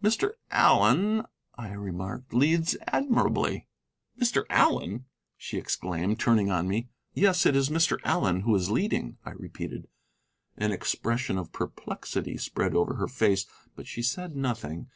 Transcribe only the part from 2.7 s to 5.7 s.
admirably." "Mr. Allen!" she